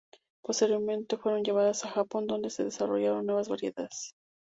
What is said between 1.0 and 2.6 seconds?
fueron llevadas a Japón, donde